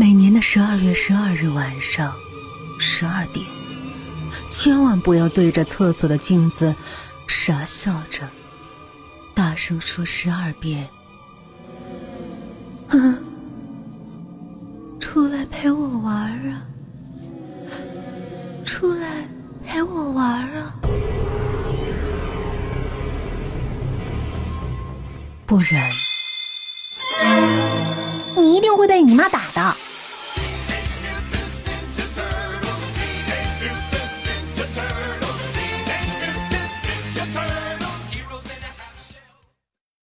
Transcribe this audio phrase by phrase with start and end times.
[0.00, 2.14] 每年的十二月十二日晚上
[2.78, 3.44] 十二点
[4.48, 6.72] 千万不要对着厕所的镜子
[7.26, 8.20] 傻笑着
[9.34, 10.88] 大声说十二遍
[12.86, 13.18] 啊
[15.00, 16.14] 出来陪我玩
[16.48, 16.62] 啊
[18.64, 19.28] 出来
[19.66, 20.72] 陪我玩啊。
[25.44, 25.90] 不然
[28.36, 29.87] 你一定会被你妈打的。